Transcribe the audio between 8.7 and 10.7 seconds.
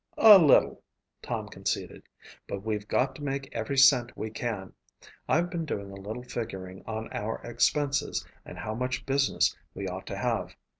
much business we ought to have.